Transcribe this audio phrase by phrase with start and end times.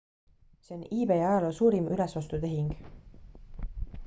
[0.63, 2.75] see on ebay ajaloo suurim ülesostutehing